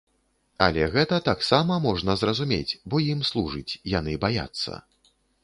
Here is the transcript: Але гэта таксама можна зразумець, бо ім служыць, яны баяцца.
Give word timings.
Але 0.67 0.85
гэта 0.95 1.19
таксама 1.27 1.77
можна 1.83 2.15
зразумець, 2.23 2.77
бо 2.95 3.03
ім 3.13 3.21
служыць, 3.33 3.79
яны 3.99 4.19
баяцца. 4.27 4.73